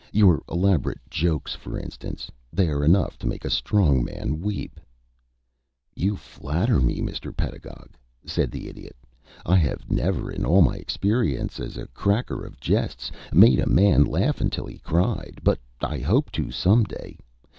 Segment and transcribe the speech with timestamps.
[0.11, 2.31] "Your elaborate jokes, for instance.
[2.51, 4.79] They are enough to make strong men weep."
[5.95, 7.37] "You flatter me, Mr.
[7.37, 7.89] Pedagog,"
[8.25, 8.95] said the Idiot.
[9.45, 14.03] "I have never in all my experience as a cracker of jests made a man
[14.03, 17.19] laugh until he cried, but I hope to some day.